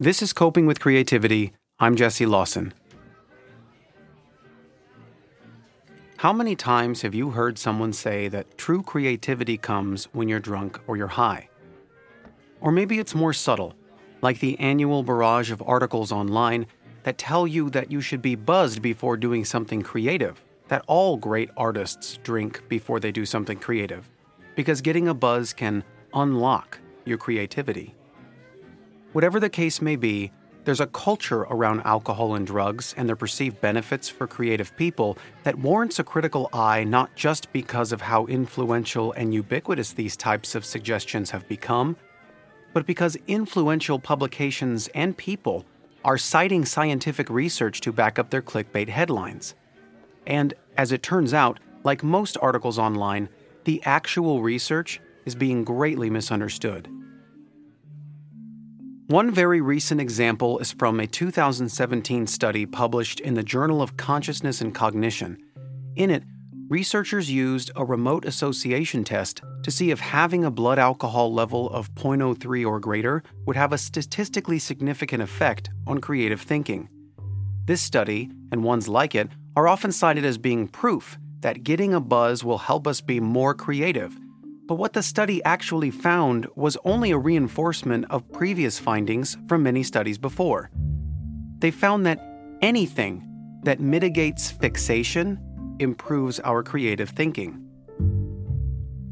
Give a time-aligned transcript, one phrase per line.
[0.00, 1.54] This is Coping with Creativity.
[1.80, 2.72] I'm Jesse Lawson.
[6.18, 10.78] How many times have you heard someone say that true creativity comes when you're drunk
[10.86, 11.48] or you're high?
[12.60, 13.74] Or maybe it's more subtle,
[14.22, 16.68] like the annual barrage of articles online
[17.02, 21.50] that tell you that you should be buzzed before doing something creative, that all great
[21.56, 24.08] artists drink before they do something creative,
[24.54, 25.82] because getting a buzz can
[26.14, 27.96] unlock your creativity.
[29.12, 30.30] Whatever the case may be,
[30.64, 35.58] there's a culture around alcohol and drugs and their perceived benefits for creative people that
[35.58, 40.62] warrants a critical eye not just because of how influential and ubiquitous these types of
[40.62, 41.96] suggestions have become,
[42.74, 45.64] but because influential publications and people
[46.04, 49.54] are citing scientific research to back up their clickbait headlines.
[50.26, 53.30] And as it turns out, like most articles online,
[53.64, 56.88] the actual research is being greatly misunderstood.
[59.08, 64.60] One very recent example is from a 2017 study published in the Journal of Consciousness
[64.60, 65.38] and Cognition.
[65.96, 66.24] In it,
[66.68, 71.94] researchers used a remote association test to see if having a blood alcohol level of
[71.94, 76.90] 0.03 or greater would have a statistically significant effect on creative thinking.
[77.64, 82.00] This study, and ones like it, are often cited as being proof that getting a
[82.00, 84.18] buzz will help us be more creative
[84.68, 89.82] but what the study actually found was only a reinforcement of previous findings from many
[89.82, 90.70] studies before.
[91.58, 92.20] They found that
[92.60, 93.24] anything
[93.64, 95.40] that mitigates fixation
[95.80, 97.64] improves our creative thinking.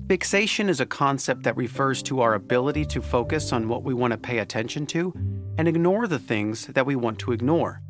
[0.09, 4.11] Fixation is a concept that refers to our ability to focus on what we want
[4.11, 5.15] to pay attention to
[5.57, 7.81] and ignore the things that we want to ignore.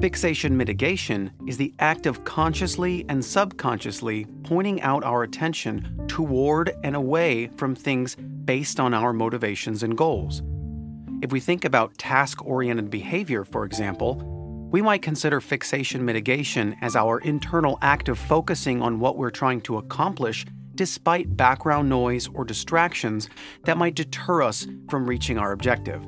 [0.00, 6.94] Fixation mitigation is the act of consciously and subconsciously pointing out our attention toward and
[6.94, 10.42] away from things based on our motivations and goals.
[11.22, 14.16] If we think about task oriented behavior, for example,
[14.70, 19.62] we might consider fixation mitigation as our internal act of focusing on what we're trying
[19.62, 20.44] to accomplish
[20.74, 23.30] despite background noise or distractions
[23.64, 26.06] that might deter us from reaching our objective.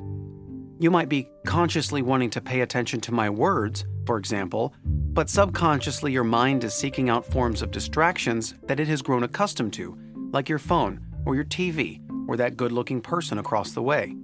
[0.81, 6.13] You might be consciously wanting to pay attention to my words, for example, but subconsciously
[6.13, 9.97] your mind is seeking out forms of distractions that it has grown accustomed to,
[10.31, 14.15] like your phone or your TV or that good looking person across the way.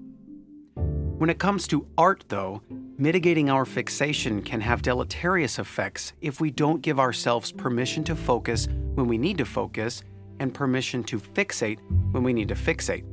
[0.76, 2.62] When it comes to art, though,
[2.98, 8.70] mitigating our fixation can have deleterious effects if we don't give ourselves permission to focus
[8.94, 10.04] when we need to focus
[10.40, 11.80] and permission to fixate
[12.14, 13.04] when we need to fixate.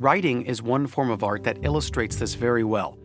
[0.00, 2.96] Writing is one form of art that illustrates this very well.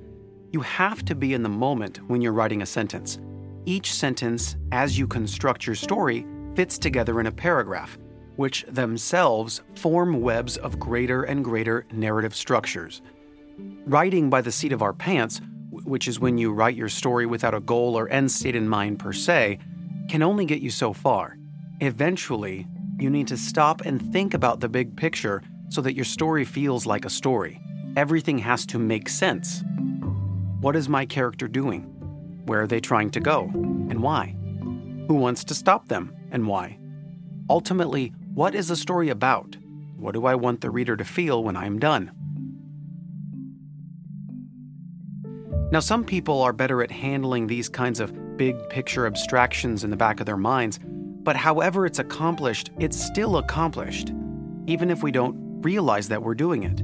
[0.53, 3.19] You have to be in the moment when you're writing a sentence.
[3.65, 6.25] Each sentence, as you construct your story,
[6.55, 7.97] fits together in a paragraph,
[8.37, 13.01] which themselves form webs of greater and greater narrative structures.
[13.85, 15.41] Writing by the seat of our pants,
[15.71, 18.99] which is when you write your story without a goal or end state in mind
[18.99, 19.59] per se,
[20.07, 21.37] can only get you so far.
[21.81, 22.65] Eventually,
[22.97, 26.85] you need to stop and think about the big picture so that your story feels
[26.85, 27.59] like a story.
[27.95, 29.63] Everything has to make sense.
[30.61, 31.83] What is my character doing?
[32.45, 33.49] Where are they trying to go?
[33.53, 34.35] And why?
[35.07, 36.13] Who wants to stop them?
[36.31, 36.77] And why?
[37.49, 39.55] Ultimately, what is the story about?
[39.97, 42.11] What do I want the reader to feel when I am done?
[45.71, 49.97] Now, some people are better at handling these kinds of big picture abstractions in the
[49.97, 50.79] back of their minds,
[51.23, 54.11] but however it's accomplished, it's still accomplished,
[54.67, 56.79] even if we don't realize that we're doing it.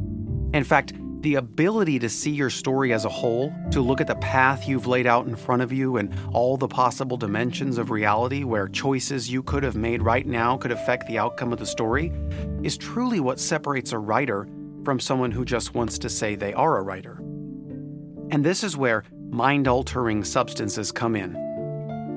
[0.57, 4.15] In fact, the ability to see your story as a whole, to look at the
[4.15, 8.43] path you've laid out in front of you and all the possible dimensions of reality
[8.43, 12.11] where choices you could have made right now could affect the outcome of the story,
[12.63, 14.47] is truly what separates a writer
[14.83, 17.17] from someone who just wants to say they are a writer.
[18.31, 21.35] And this is where mind altering substances come in.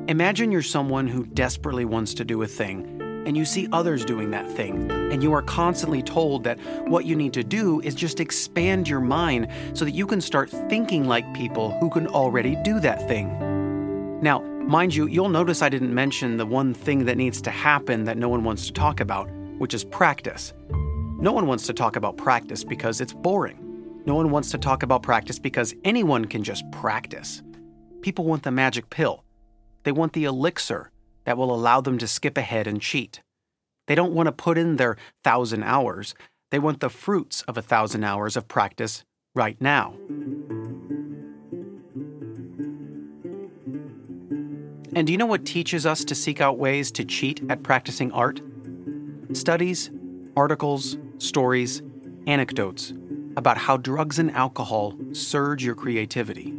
[0.08, 4.30] Imagine you're someone who desperately wants to do a thing and you see others doing
[4.30, 6.58] that thing, and you are constantly told that
[6.88, 10.50] what you need to do is just expand your mind so that you can start
[10.50, 14.20] thinking like people who can already do that thing.
[14.20, 18.04] Now, mind you, you'll notice I didn't mention the one thing that needs to happen
[18.04, 19.28] that no one wants to talk about,
[19.58, 20.52] which is practice.
[21.18, 23.60] No one wants to talk about practice because it's boring.
[24.06, 27.42] No one wants to talk about practice because anyone can just practice.
[28.02, 29.24] People want the magic pill.
[29.84, 30.90] They want the elixir
[31.24, 33.20] that will allow them to skip ahead and cheat.
[33.86, 36.14] They don't want to put in their thousand hours,
[36.50, 39.04] they want the fruits of a thousand hours of practice
[39.34, 39.94] right now.
[44.96, 48.12] And do you know what teaches us to seek out ways to cheat at practicing
[48.12, 48.40] art?
[49.32, 49.90] Studies,
[50.36, 51.82] articles, stories,
[52.26, 52.92] anecdotes.
[53.36, 56.53] about how drugs and alcohol surge your creativity.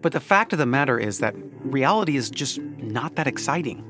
[0.00, 3.84] But the fact of the matter is that reality is just not that exciting.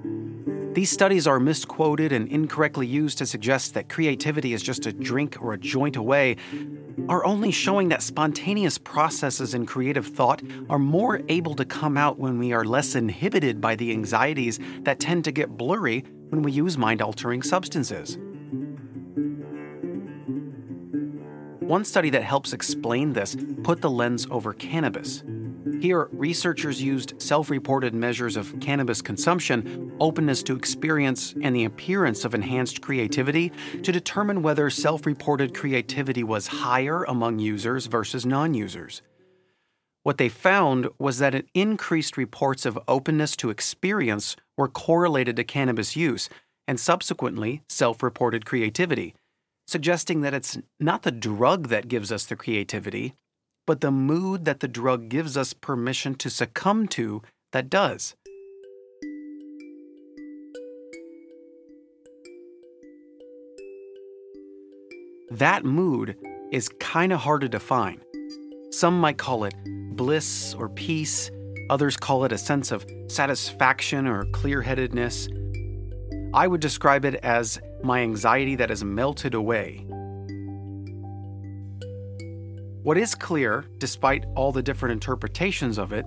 [0.72, 5.36] These studies are misquoted and incorrectly used to suggest that creativity is just a drink
[5.42, 6.36] or a joint away,
[7.08, 12.20] are only showing that spontaneous processes in creative thought are more able to come out
[12.20, 16.52] when we are less inhibited by the anxieties that tend to get blurry when we
[16.52, 18.16] use mind altering substances.
[21.58, 25.24] One study that helps explain this put the lens over cannabis.
[25.80, 32.24] Here, researchers used self reported measures of cannabis consumption, openness to experience, and the appearance
[32.24, 33.52] of enhanced creativity
[33.82, 39.02] to determine whether self reported creativity was higher among users versus non users.
[40.02, 45.94] What they found was that increased reports of openness to experience were correlated to cannabis
[45.94, 46.30] use
[46.66, 49.14] and subsequently self reported creativity,
[49.66, 53.14] suggesting that it's not the drug that gives us the creativity,
[53.70, 57.22] but the mood that the drug gives us permission to succumb to
[57.52, 58.16] that does.
[65.30, 66.16] That mood
[66.50, 68.00] is kind of hard to define.
[68.72, 69.54] Some might call it
[69.94, 71.30] bliss or peace,
[71.70, 75.28] others call it a sense of satisfaction or clear headedness.
[76.34, 79.86] I would describe it as my anxiety that has melted away
[82.82, 86.06] what is clear, despite all the different interpretations of it,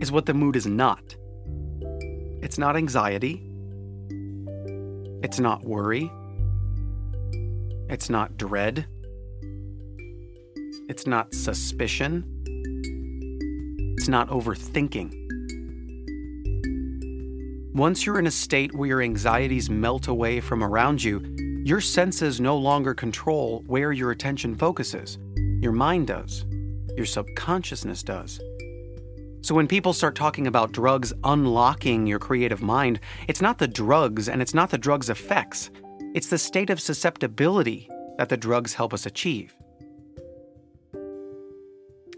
[0.00, 1.16] is what the mood is not.
[2.40, 3.42] It's not anxiety.
[5.22, 6.10] It's not worry.
[7.88, 8.86] It's not dread.
[10.88, 12.24] It's not suspicion.
[13.98, 15.14] It's not overthinking.
[17.74, 21.20] Once you're in a state where your anxieties melt away from around you,
[21.64, 25.18] your senses no longer control where your attention focuses.
[25.60, 26.44] Your mind does.
[26.96, 28.40] Your subconsciousness does.
[29.40, 34.28] So when people start talking about drugs unlocking your creative mind, it's not the drugs
[34.28, 35.70] and it's not the drugs' effects.
[36.14, 37.88] It's the state of susceptibility
[38.18, 39.56] that the drugs help us achieve.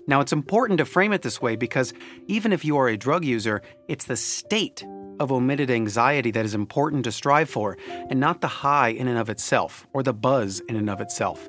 [0.07, 1.95] Now, it's important to frame it this way because
[2.27, 4.85] even if you are a drug user, it's the state
[5.19, 7.79] of omitted anxiety that is important to strive for,
[8.11, 11.49] and not the high in and of itself or the buzz in and of itself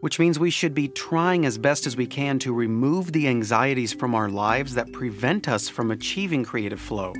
[0.00, 3.92] which means we should be trying as best as we can to remove the anxieties
[3.92, 7.12] from our lives that prevent us from achieving creative flow.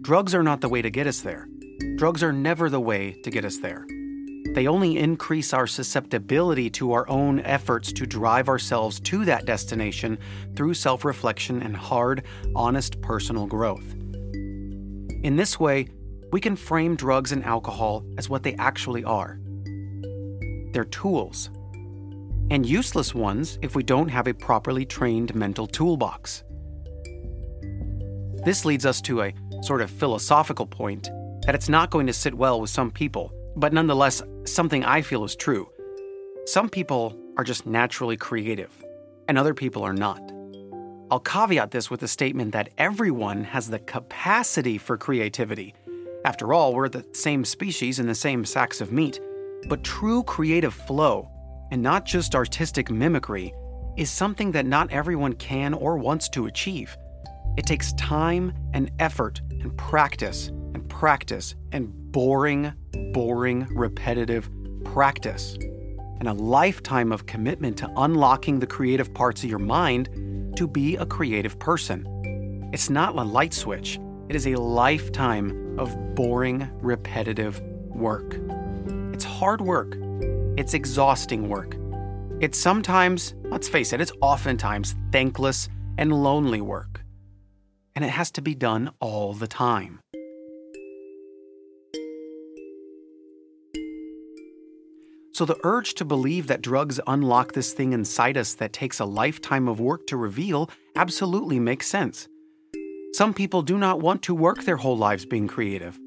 [0.00, 1.48] Drugs are not the way to get us there.
[1.96, 3.86] Drugs are never the way to get us there.
[4.54, 10.18] They only increase our susceptibility to our own efforts to drive ourselves to that destination
[10.56, 12.24] through self reflection and hard,
[12.56, 13.92] honest personal growth.
[15.22, 15.88] In this way,
[16.32, 19.38] we can frame drugs and alcohol as what they actually are.
[20.72, 21.50] They're tools
[22.50, 26.44] and useless ones if we don't have a properly trained mental toolbox.
[28.44, 31.08] This leads us to a sort of philosophical point
[31.46, 35.24] that it's not going to sit well with some people, but nonetheless, something I feel
[35.24, 35.70] is true.
[36.46, 38.70] Some people are just naturally creative,
[39.28, 40.20] and other people are not.
[41.10, 45.74] I'll caveat this with the statement that everyone has the capacity for creativity.
[46.24, 49.20] After all, we're the same species in the same sacks of meat.
[49.68, 51.28] But true creative flow
[51.70, 53.52] and not just artistic mimicry,
[53.96, 56.96] is something that not everyone can or wants to achieve.
[57.56, 62.72] It takes time and effort and practice and practice and boring,
[63.12, 64.48] boring, repetitive
[64.84, 65.56] practice.
[66.20, 70.08] And a lifetime of commitment to unlocking the creative parts of your mind
[70.56, 72.06] to be a creative person.
[72.72, 73.98] It's not a light switch,
[74.28, 78.38] it is a lifetime of boring, repetitive work.
[79.12, 79.96] It's hard work,
[80.56, 81.76] it's exhausting work.
[82.40, 87.04] It's sometimes, let's face it, it's oftentimes thankless and lonely work.
[87.94, 90.00] And it has to be done all the time.
[95.32, 99.04] So, the urge to believe that drugs unlock this thing inside us that takes a
[99.04, 102.28] lifetime of work to reveal absolutely makes sense.
[103.12, 105.98] Some people do not want to work their whole lives being creative.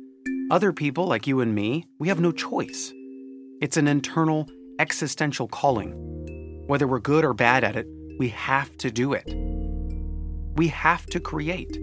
[0.52, 2.94] Other people, like you and me, we have no choice.
[3.64, 5.94] It's an internal, existential calling.
[6.68, 7.88] Whether we're good or bad at it,
[8.20, 9.24] we have to do it.
[10.58, 11.78] We have to create.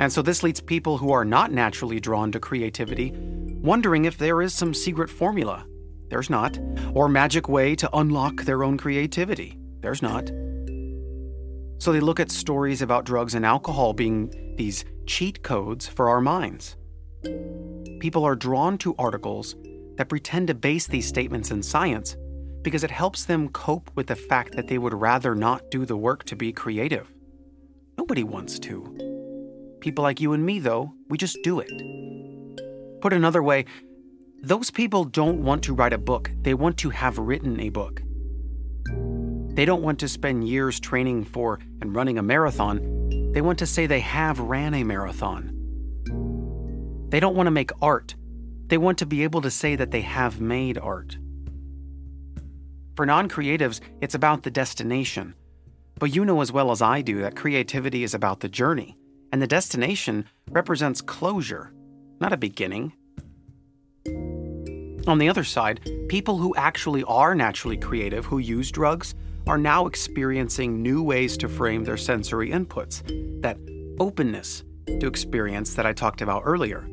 [0.00, 3.12] And so this leads people who are not naturally drawn to creativity
[3.62, 5.64] wondering if there is some secret formula.
[6.08, 6.58] There's not.
[6.94, 9.56] Or magic way to unlock their own creativity.
[9.82, 10.32] There's not.
[11.78, 16.20] So they look at stories about drugs and alcohol being these cheat codes for our
[16.20, 16.76] minds.
[18.00, 19.54] People are drawn to articles
[19.96, 22.16] that pretend to base these statements in science
[22.62, 25.96] because it helps them cope with the fact that they would rather not do the
[25.96, 27.12] work to be creative.
[27.98, 29.78] Nobody wants to.
[29.80, 31.70] People like you and me, though, we just do it.
[33.00, 33.64] Put another way,
[34.44, 38.02] those people don't want to write a book, they want to have written a book.
[39.54, 43.66] They don't want to spend years training for and running a marathon, they want to
[43.66, 45.50] say they have ran a marathon.
[47.08, 48.14] They don't want to make art,
[48.72, 51.18] they want to be able to say that they have made art.
[52.96, 55.34] For non creatives, it's about the destination.
[55.98, 58.96] But you know as well as I do that creativity is about the journey,
[59.30, 61.74] and the destination represents closure,
[62.18, 62.94] not a beginning.
[65.06, 69.14] On the other side, people who actually are naturally creative who use drugs
[69.46, 73.02] are now experiencing new ways to frame their sensory inputs,
[73.42, 73.58] that
[74.00, 76.88] openness to experience that I talked about earlier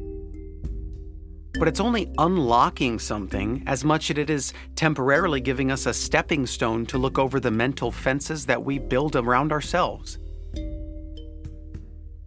[1.57, 6.45] but it's only unlocking something as much as it is temporarily giving us a stepping
[6.45, 10.19] stone to look over the mental fences that we build around ourselves.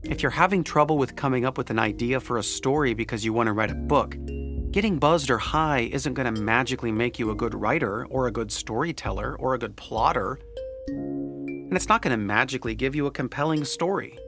[0.02, 3.32] If you're having trouble with coming up with an idea for a story because you
[3.32, 4.16] want to write a book,
[4.72, 8.32] getting buzzed or high isn't going to magically make you a good writer or a
[8.32, 10.40] good storyteller or a good plotter.
[10.88, 14.18] And it's not going to magically give you a compelling story.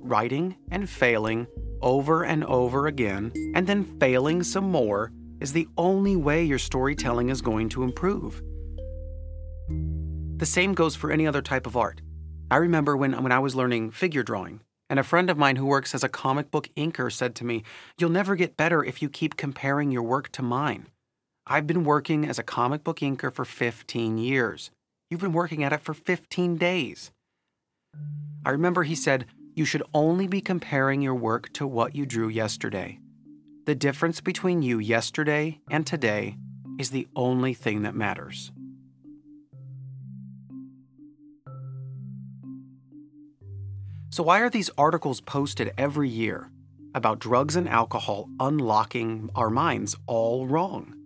[0.00, 1.46] Writing and failing
[1.82, 7.28] over and over again, and then failing some more, is the only way your storytelling
[7.28, 8.42] is going to improve.
[10.38, 12.00] The same goes for any other type of art.
[12.50, 14.60] I remember when, when I was learning figure drawing,
[14.90, 17.62] and a friend of mine who works as a comic book inker said to me,
[17.98, 20.88] You'll never get better if you keep comparing your work to mine.
[21.46, 24.70] I've been working as a comic book inker for 15 years.
[25.10, 27.10] You've been working at it for 15 days.
[28.44, 32.28] I remember he said, you should only be comparing your work to what you drew
[32.28, 32.98] yesterday.
[33.66, 36.36] The difference between you yesterday and today
[36.78, 38.50] is the only thing that matters.
[44.10, 46.50] So, why are these articles posted every year
[46.94, 51.01] about drugs and alcohol unlocking our minds all wrong?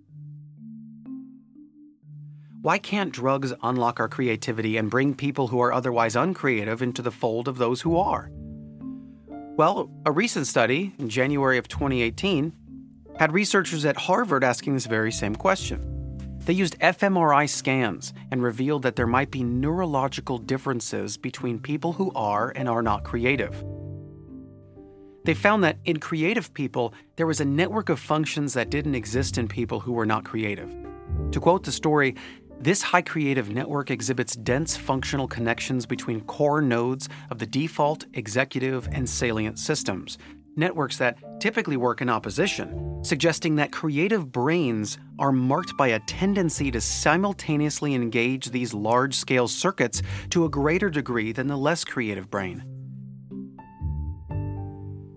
[2.67, 7.13] Why can't drugs unlock our creativity and bring people who are otherwise uncreative into the
[7.13, 8.29] fold of those who are?
[9.57, 12.53] Well, a recent study in January of 2018
[13.21, 16.19] had researchers at Harvard asking this very same question.
[16.39, 22.11] They used fMRI scans and revealed that there might be neurological differences between people who
[22.17, 23.65] are and are not creative.
[25.23, 29.39] They found that in creative people, there was a network of functions that didn't exist
[29.39, 30.75] in people who were not creative.
[31.31, 32.17] To quote the story,
[32.61, 38.89] this high creative network exhibits dense functional connections between core nodes of the default, executive,
[38.93, 40.17] and salient systems,
[40.57, 46.71] networks that typically work in opposition, suggesting that creative brains are marked by a tendency
[46.71, 52.31] to simultaneously engage these large scale circuits to a greater degree than the less creative
[52.31, 52.65] brain.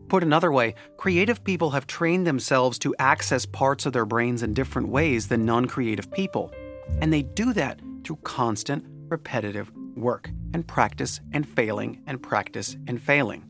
[0.09, 4.53] Put another way, creative people have trained themselves to access parts of their brains in
[4.53, 6.51] different ways than non creative people.
[7.01, 13.01] And they do that through constant, repetitive work and practice and failing and practice and
[13.01, 13.45] failing.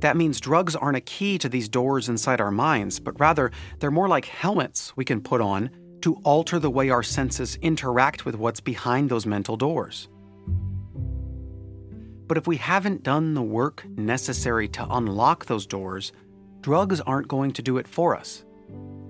[0.00, 3.92] That means drugs aren't a key to these doors inside our minds, but rather they're
[3.92, 8.34] more like helmets we can put on to alter the way our senses interact with
[8.34, 10.08] what's behind those mental doors.
[12.26, 16.12] But if we haven't done the work necessary to unlock those doors,
[16.60, 18.44] drugs aren't going to do it for us.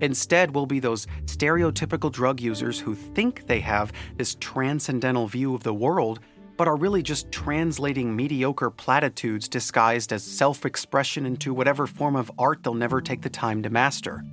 [0.03, 5.63] Instead, we'll be those stereotypical drug users who think they have this transcendental view of
[5.63, 6.19] the world,
[6.57, 12.29] but are really just translating mediocre platitudes disguised as self expression into whatever form of
[12.37, 14.25] art they'll never take the time to master.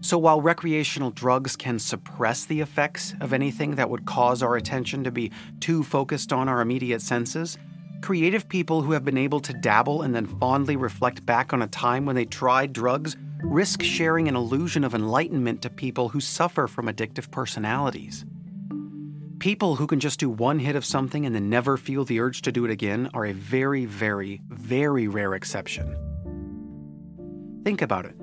[0.00, 5.04] So, while recreational drugs can suppress the effects of anything that would cause our attention
[5.04, 7.58] to be too focused on our immediate senses,
[8.00, 11.66] creative people who have been able to dabble and then fondly reflect back on a
[11.66, 16.66] time when they tried drugs risk sharing an illusion of enlightenment to people who suffer
[16.66, 18.24] from addictive personalities.
[19.38, 22.42] People who can just do one hit of something and then never feel the urge
[22.42, 25.96] to do it again are a very, very, very rare exception.
[27.64, 28.14] Think about it.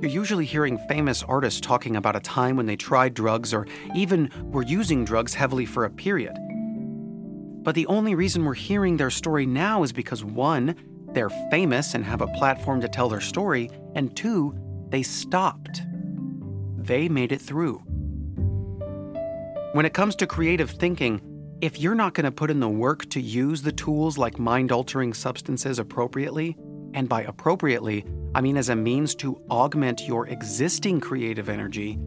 [0.00, 4.30] You're usually hearing famous artists talking about a time when they tried drugs or even
[4.50, 6.36] were using drugs heavily for a period.
[7.62, 10.74] But the only reason we're hearing their story now is because one,
[11.14, 14.54] they're famous and have a platform to tell their story, and two,
[14.88, 15.82] they stopped.
[16.76, 17.82] They made it through.
[19.72, 21.20] When it comes to creative thinking,
[21.62, 24.72] if you're not going to put in the work to use the tools like mind
[24.72, 26.56] altering substances appropriately,
[26.92, 28.04] and by appropriately,
[28.34, 31.98] I mean as a means to augment your existing creative energy,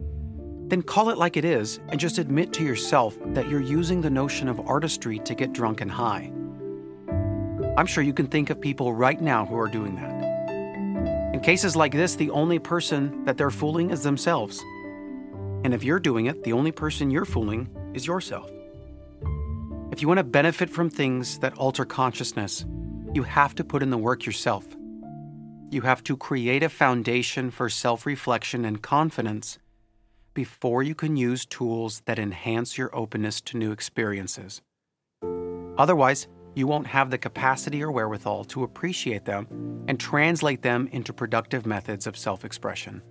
[0.68, 4.10] then call it like it is and just admit to yourself that you're using the
[4.10, 6.30] notion of artistry to get drunk and high.
[7.76, 11.34] I'm sure you can think of people right now who are doing that.
[11.34, 14.62] In cases like this, the only person that they're fooling is themselves.
[15.62, 18.50] And if you're doing it, the only person you're fooling is yourself.
[19.92, 22.64] If you want to benefit from things that alter consciousness,
[23.12, 24.66] you have to put in the work yourself.
[25.70, 29.58] You have to create a foundation for self reflection and confidence
[30.32, 34.62] before you can use tools that enhance your openness to new experiences.
[35.78, 39.46] Otherwise, you won't have the capacity or wherewithal to appreciate them
[39.86, 43.02] and translate them into productive methods of self expression.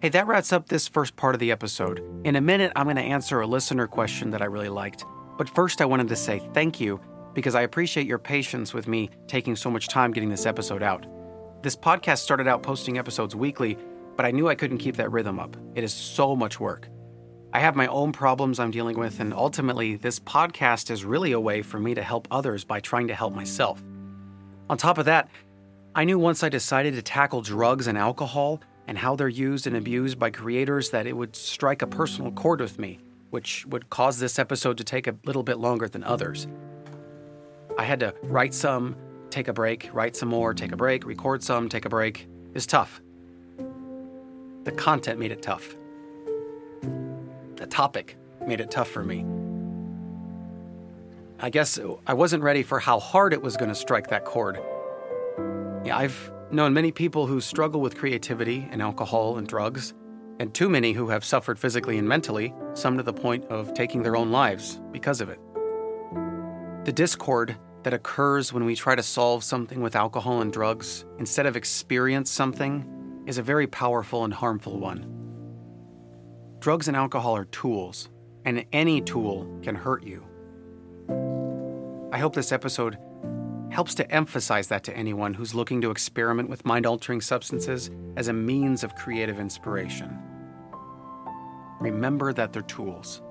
[0.00, 2.02] Hey, that wraps up this first part of the episode.
[2.24, 5.04] In a minute, I'm going to answer a listener question that I really liked.
[5.36, 6.98] But first, I wanted to say thank you
[7.34, 11.04] because I appreciate your patience with me taking so much time getting this episode out.
[11.62, 13.76] This podcast started out posting episodes weekly,
[14.16, 15.56] but I knew I couldn't keep that rhythm up.
[15.74, 16.88] It is so much work.
[17.52, 21.40] I have my own problems I'm dealing with, and ultimately, this podcast is really a
[21.40, 23.82] way for me to help others by trying to help myself.
[24.68, 25.28] On top of that,
[25.94, 29.76] I knew once I decided to tackle drugs and alcohol and how they're used and
[29.76, 33.00] abused by creators that it would strike a personal chord with me,
[33.30, 36.46] which would cause this episode to take a little bit longer than others.
[37.76, 38.96] I had to write some,
[39.30, 42.28] take a break, write some more, take a break, record some, take a break.
[42.54, 43.00] It's tough.
[44.64, 45.76] The content made it tough.
[47.56, 49.24] The topic made it tough for me.
[51.38, 54.60] I guess I wasn't ready for how hard it was going to strike that chord.
[55.84, 59.94] Yeah, I've known many people who struggle with creativity and alcohol and drugs,
[60.38, 64.02] and too many who have suffered physically and mentally, some to the point of taking
[64.02, 65.40] their own lives because of it.
[66.84, 71.46] The discord that occurs when we try to solve something with alcohol and drugs instead
[71.46, 72.84] of experience something
[73.30, 75.06] is a very powerful and harmful one.
[76.58, 78.08] Drugs and alcohol are tools,
[78.44, 80.26] and any tool can hurt you.
[82.12, 82.98] I hope this episode
[83.70, 88.26] helps to emphasize that to anyone who's looking to experiment with mind altering substances as
[88.26, 90.18] a means of creative inspiration.
[91.78, 93.22] Remember that they're tools.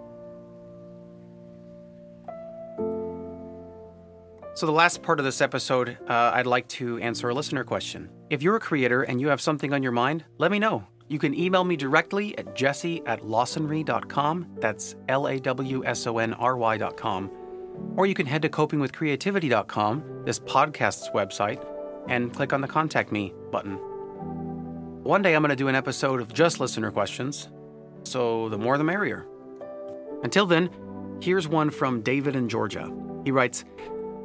[4.56, 8.10] So, the last part of this episode, uh, I'd like to answer a listener question.
[8.30, 10.86] If you're a creator and you have something on your mind, let me know.
[11.08, 14.58] You can email me directly at jesse at lawsonry.com.
[14.60, 17.32] That's L A W S O N R Y.com.
[17.96, 21.66] Or you can head to copingwithcreativity.com, this podcast's website,
[22.08, 23.80] and click on the Contact Me button.
[25.04, 27.50] One day I'm going to do an episode of just listener questions,
[28.04, 29.26] so the more the merrier.
[30.24, 30.70] Until then,
[31.20, 32.92] here's one from David in Georgia.
[33.26, 33.64] He writes,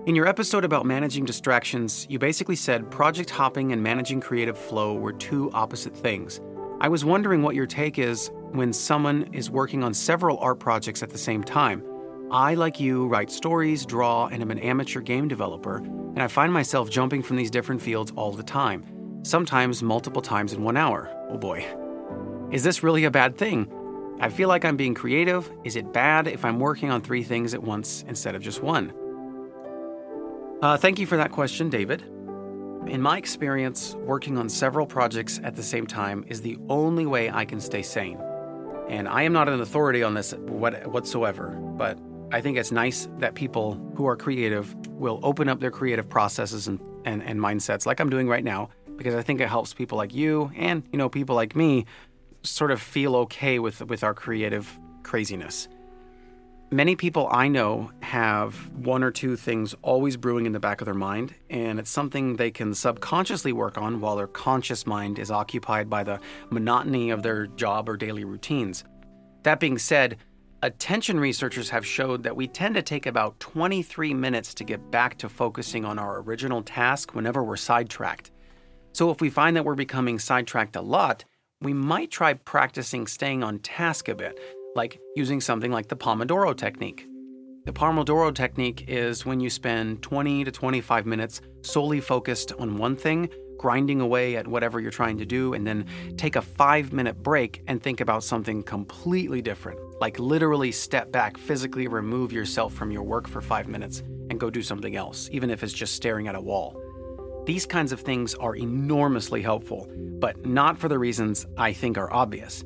[0.06, 4.92] in your episode about managing distractions, you basically said project hopping and managing creative flow
[4.92, 6.42] were two opposite things.
[6.80, 11.02] I was wondering what your take is when someone is working on several art projects
[11.02, 11.82] at the same time.
[12.30, 16.52] I, like you, write stories, draw, and am an amateur game developer, and I find
[16.52, 18.84] myself jumping from these different fields all the time,
[19.22, 21.10] sometimes multiple times in one hour.
[21.30, 21.64] Oh boy.
[22.50, 23.72] Is this really a bad thing?
[24.20, 25.50] I feel like I'm being creative.
[25.64, 28.92] Is it bad if I'm working on three things at once instead of just one?
[30.62, 32.02] Uh, thank you for that question, David.
[32.86, 37.30] In my experience, working on several projects at the same time is the only way
[37.30, 38.18] I can stay sane.
[38.88, 41.98] And I am not an authority on this whatsoever, but
[42.32, 46.68] I think it's nice that people who are creative will open up their creative processes
[46.68, 49.96] and, and, and mindsets like I'm doing right now, because I think it helps people
[49.98, 51.86] like you and, you know, people like me
[52.42, 55.68] sort of feel okay with, with our creative craziness.
[56.74, 60.86] Many people I know have one or two things always brewing in the back of
[60.86, 65.30] their mind, and it's something they can subconsciously work on while their conscious mind is
[65.30, 66.18] occupied by the
[66.50, 68.82] monotony of their job or daily routines.
[69.44, 70.16] That being said,
[70.64, 75.16] attention researchers have showed that we tend to take about 23 minutes to get back
[75.18, 78.32] to focusing on our original task whenever we're sidetracked.
[78.94, 81.24] So if we find that we're becoming sidetracked a lot,
[81.60, 84.40] we might try practicing staying on task a bit
[84.74, 87.06] like using something like the Pomodoro technique.
[87.64, 92.94] The Pomodoro technique is when you spend 20 to 25 minutes solely focused on one
[92.94, 97.22] thing, grinding away at whatever you're trying to do, and then take a five minute
[97.22, 99.78] break and think about something completely different.
[100.00, 104.50] Like literally step back, physically remove yourself from your work for five minutes and go
[104.50, 106.80] do something else, even if it's just staring at a wall.
[107.46, 112.12] These kinds of things are enormously helpful, but not for the reasons I think are
[112.12, 112.64] obvious.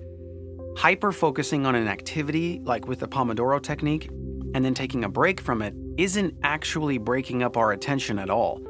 [0.79, 4.11] Hyper focusing on an activity, like with the Pomodoro technique,
[4.55, 8.61] and then taking a break from it, isn't actually breaking up our attention at all.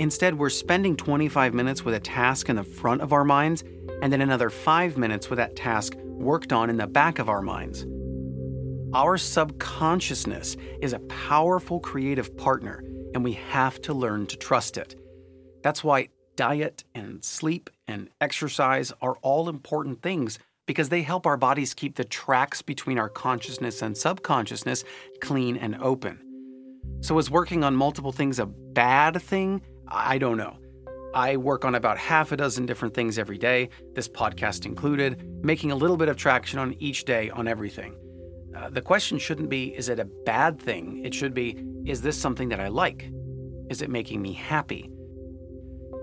[0.00, 3.62] Instead, we're spending 25 minutes with a task in the front of our minds,
[4.02, 7.40] and then another 5 minutes with that task worked on in the back of our
[7.40, 7.86] minds.
[8.92, 12.82] Our subconsciousness is a powerful creative partner,
[13.14, 14.96] and we have to learn to trust it.
[15.62, 20.40] That's why diet and sleep and exercise are all important things
[20.72, 24.84] because they help our bodies keep the tracks between our consciousness and subconsciousness
[25.20, 26.18] clean and open.
[27.02, 29.60] So, is working on multiple things a bad thing?
[29.86, 30.56] I don't know.
[31.14, 35.72] I work on about half a dozen different things every day, this podcast included, making
[35.72, 37.94] a little bit of traction on each day on everything.
[38.56, 41.04] Uh, the question shouldn't be, is it a bad thing?
[41.04, 43.10] It should be, is this something that I like?
[43.68, 44.90] Is it making me happy?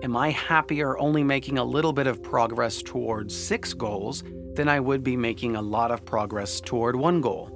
[0.02, 4.80] Am I happier only making a little bit of progress towards six goals than I
[4.80, 7.50] would be making a lot of progress toward one goal?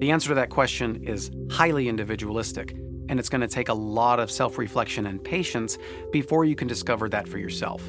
[0.00, 2.76] The answer to that question is highly individualistic,
[3.08, 5.78] and it's going to take a lot of self reflection and patience
[6.12, 7.82] before you can discover that for yourself.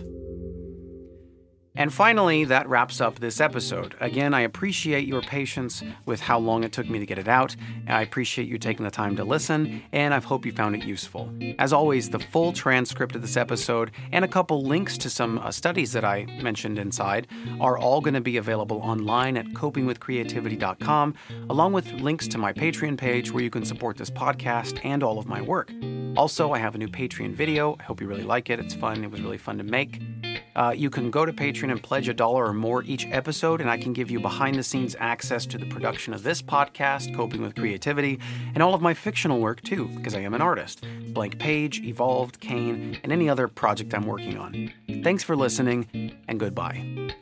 [1.76, 3.96] And finally, that wraps up this episode.
[4.00, 7.56] Again, I appreciate your patience with how long it took me to get it out.
[7.88, 11.34] I appreciate you taking the time to listen, and I hope you found it useful.
[11.58, 15.52] As always, the full transcript of this episode and a couple links to some uh,
[15.52, 17.28] studies that I mentioned inside
[17.60, 21.16] are all going to be available online at copingwithcreativity.com,
[21.50, 25.18] along with links to my Patreon page where you can support this podcast and all
[25.18, 25.72] of my work.
[26.16, 27.76] Also, I have a new Patreon video.
[27.80, 28.60] I hope you really like it.
[28.60, 29.04] It's fun.
[29.04, 30.00] It was really fun to make.
[30.56, 33.70] Uh, you can go to Patreon and pledge a dollar or more each episode, and
[33.70, 37.42] I can give you behind the scenes access to the production of this podcast, Coping
[37.42, 38.20] with Creativity,
[38.54, 40.86] and all of my fictional work too, because I am an artist.
[41.08, 44.72] Blank Page, Evolved, Kane, and any other project I'm working on.
[45.04, 47.14] Thanks for listening, and goodbye.